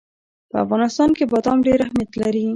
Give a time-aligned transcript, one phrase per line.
[0.51, 2.45] په افغانستان کې بادام ډېر اهمیت لري.